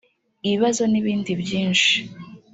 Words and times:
ibibazo 0.47 0.81
n’ibindi 0.91 1.31
byinshi 1.41 1.93